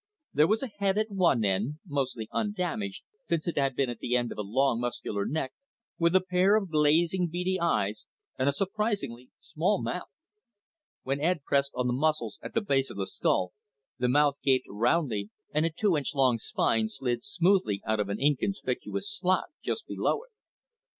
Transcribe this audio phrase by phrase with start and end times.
[0.33, 4.15] There was a head at one end, mostly undamaged since it had been at the
[4.15, 5.53] end of a long muscular neck,
[5.99, 10.09] with a pair of glazing beady eyes and a surprisingly small mouth.
[11.03, 13.53] When Ed pressed on the muscles at the base of the skull,
[13.99, 18.19] the mouth gaped roundly and a two inch long spine slid smoothly out of an
[18.19, 20.31] inconspicuous slot just below it.